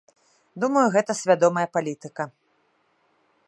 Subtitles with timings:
[0.63, 2.23] Думаю, гэта свядомая палітыка.